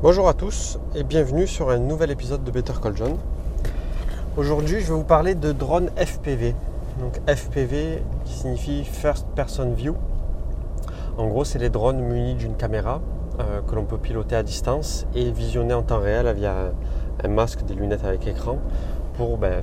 [0.00, 3.16] Bonjour à tous et bienvenue sur un nouvel épisode de Better Call John.
[4.36, 6.54] Aujourd'hui, je vais vous parler de drone FPV.
[7.00, 9.96] Donc FPV qui signifie First Person View.
[11.16, 13.00] En gros, c'est les drones munis d'une caméra
[13.40, 16.70] euh, que l'on peut piloter à distance et visionner en temps réel via
[17.24, 18.58] un masque, des lunettes avec écran
[19.14, 19.62] pour ben,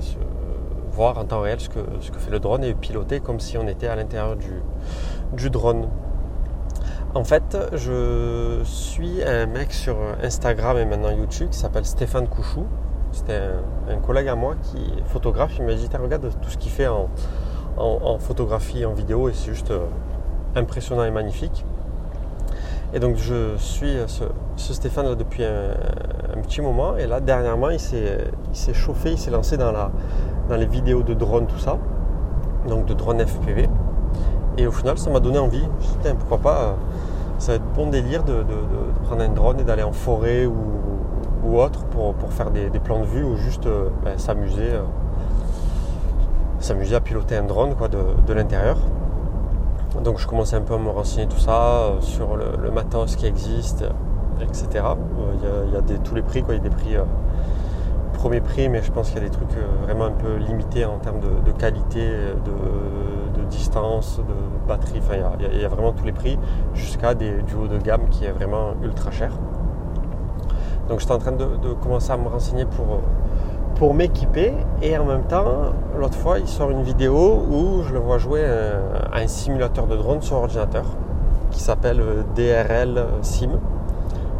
[0.92, 1.78] voir en temps réel ce que,
[2.18, 4.36] fait le drone et piloter comme si on était à l'intérieur
[5.32, 5.88] du drone.
[7.16, 12.66] En fait, je suis un mec sur Instagram et maintenant YouTube qui s'appelle Stéphane Couchou.
[13.10, 13.40] C'était
[13.88, 15.52] un, collègue à moi qui est photographe.
[15.58, 17.08] Il m'a dit Regarde tout ce qu'il fait en,
[18.18, 19.86] photographie, en vidéo, et c'est juste euh,
[20.56, 21.64] impressionnant et magnifique.
[22.92, 26.98] Et donc, je suis ce, Stéphane depuis un, petit moment.
[26.98, 31.46] Et là, dernièrement, il s'est chauffé, il s'est lancé dans, dans les vidéos de drone,
[31.46, 31.78] tout ça.
[32.68, 33.70] Donc, de drone FPV.
[34.58, 35.60] Et au final, ça m'a donné envie.
[35.60, 36.72] Je me suis dit, pourquoi pas, euh,
[37.38, 38.44] ça va être bon délire de,
[39.04, 43.22] prendre un drone et d'aller en forêt ou, autre pour, faire des, plans de vue
[43.22, 44.82] ou juste euh, ben, s'amuser euh,
[46.58, 48.78] s'amuser à piloter un drone quoi, de, l'intérieur.
[50.02, 53.84] Donc je commençais un peu à me renseigner tout ça sur le, matos qui existe,
[54.42, 54.84] etc.
[55.68, 56.54] Il y a, tous les prix, quoi.
[56.54, 56.96] il y a des prix
[58.16, 60.98] premier prix, mais je pense qu'il y a des trucs vraiment un peu limités en
[60.98, 62.08] termes de, qualité,
[62.44, 62.50] de,
[63.46, 65.00] distance, de batterie.
[65.02, 65.14] Enfin,
[65.52, 66.38] il y, a, vraiment tous les prix
[66.74, 69.32] jusqu'à du haut de gamme qui est vraiment ultra cher.
[70.88, 71.46] Donc j'étais en train de,
[71.82, 73.00] commencer à me renseigner pour,
[73.74, 77.98] pour m'équiper et en même temps, l'autre fois, il sort une vidéo où je le
[77.98, 80.84] vois jouer à un simulateur de drone sur ordinateur
[81.50, 83.58] qui s'appelle euh, DRL Sim,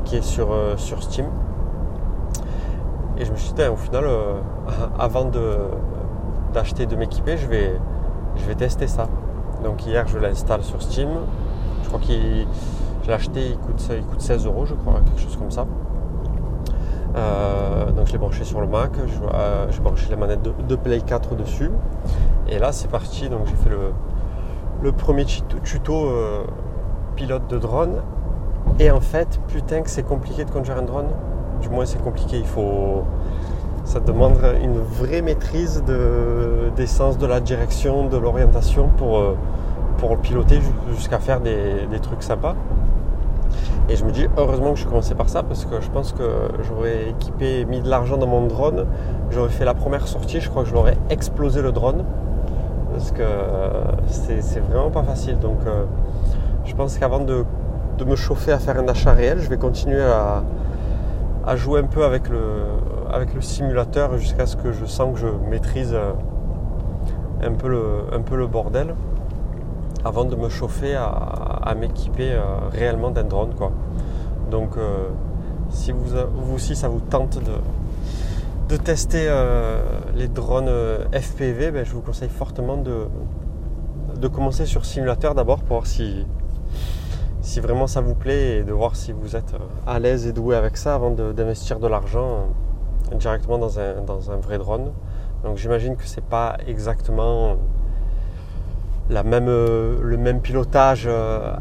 [0.04, 1.26] qui est sur, euh, Steam.
[3.18, 4.34] Et je me suis dit, au final, euh,
[4.98, 5.30] avant
[6.52, 7.72] d'acheter, de m'équiper, je vais,
[8.36, 9.08] je vais tester ça.
[9.62, 11.08] Donc hier, je l'installe sur Steam.
[11.82, 12.46] Je crois qu'il,
[13.02, 15.66] je l'ai acheté, il coûte, il coûte 16 euros, je crois, quelque chose comme ça.
[17.16, 21.00] Euh, donc je l'ai branché sur le Mac, euh, j'ai branché la manette de, Play
[21.00, 21.70] 4 dessus.
[22.48, 23.28] Et là, c'est parti.
[23.28, 23.70] Donc j'ai fait
[24.82, 26.44] le, premier tuto euh,
[27.14, 28.02] pilote de drone.
[28.78, 31.08] Et en fait, putain que c'est compliqué de conduire un drone.
[31.60, 32.38] Du moins, c'est compliqué.
[32.38, 33.04] Il faut
[33.86, 39.36] ça demande une vraie maîtrise de, des sens de la direction, de l'orientation pour, euh,
[39.98, 40.60] pour le piloter
[40.92, 42.56] jusqu'à faire des, trucs sympas.
[43.88, 46.28] Et je me dis heureusement que je commençais par ça parce que je pense que
[46.66, 48.86] j'aurais équipé, mis de l'argent dans mon drone,
[49.30, 52.04] j'aurais fait la première sortie, je crois que je l'aurais explosé le drone
[52.92, 53.22] parce que
[54.08, 55.38] c'est vraiment pas facile.
[55.38, 55.84] Donc euh,
[56.64, 57.44] je pense qu'avant de,
[57.98, 60.42] de, me chauffer à faire un achat réel, je vais continuer à,
[61.46, 62.38] à jouer un peu avec le,
[63.16, 66.12] avec le simulateur jusqu'à ce que je sens que je maîtrise euh,
[67.42, 68.94] un peu le, bordel
[70.04, 73.54] avant de me chauffer à, m'équiper euh, réellement d'un drone.
[73.54, 73.72] Quoi.
[74.50, 75.08] Donc euh,
[75.70, 76.14] si vous,
[76.54, 77.38] aussi ça vous tente
[78.68, 79.30] de, tester
[80.14, 80.70] les drones
[81.12, 86.26] FPV, ben, je vous conseille fortement de, commencer sur simulateur d'abord pour voir si,
[87.40, 89.54] si vraiment ça vous plaît et de voir si vous êtes
[89.86, 92.48] à l'aise et doué avec ça avant d'investir de l'argent
[93.14, 94.92] directement dans un, vrai drone.
[95.44, 97.56] Donc j'imagine que c'est pas exactement
[99.10, 101.54] même, le même pilotage euh,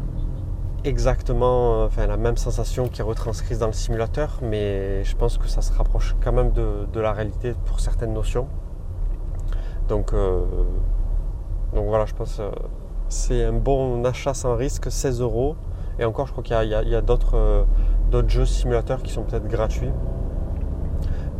[0.84, 5.48] exactement, enfin la même sensation qui est retranscrite dans le simulateur, mais je pense que
[5.48, 8.48] ça se rapproche quand même de, la réalité pour certaines notions.
[9.88, 10.44] Donc, euh,
[11.74, 12.50] donc voilà, je pense euh,
[13.08, 15.56] c'est un bon achat sans risque, 16 euros.
[15.98, 17.56] Et encore, je crois qu'il y a d'autres
[18.28, 19.92] jeux simulateurs qui sont peut-être gratuits.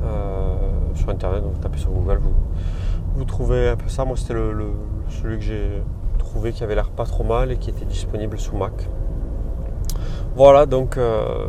[0.02, 0.56] Euh,
[0.94, 2.34] sur internet, donc tapez sur Google, vous,
[3.14, 4.04] vous trouvez un peu ça.
[4.04, 4.72] Moi c'était le,
[5.08, 5.82] celui que j'ai
[6.18, 8.72] trouvé qui avait l'air pas trop mal et qui était disponible sous Mac.
[10.34, 11.46] Voilà donc euh,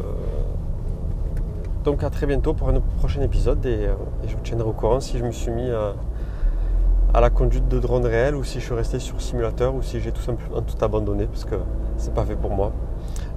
[1.84, 3.94] donc à très bientôt pour un prochain épisode et, euh,
[4.26, 5.94] je vous tiendrai au courant si je me suis mis à,
[7.14, 10.00] à, la conduite de drone réel ou si je suis resté sur simulateur ou si
[10.00, 11.56] j'ai tout simplement tout abandonné parce que
[11.98, 12.72] c'est pas fait pour moi.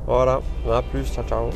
[0.06, 0.40] Voilà,
[0.70, 1.50] à plus, ciao ciao.